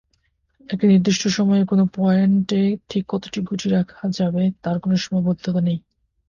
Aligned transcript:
একটা 0.69 0.85
নির্দিষ্ট 0.87 1.23
সময়ে 1.29 1.63
কোন 1.65 1.79
পয়েন্টে 1.95 2.61
ঠিক 2.89 3.03
কতটা 3.07 3.39
গুটি 3.41 3.67
রাখা 3.69 4.03
যাবে 4.17 4.43
তার 4.63 4.77
কোন 4.79 4.91
সীমাবদ্ধতা 4.95 5.61
নেই। 5.61 5.79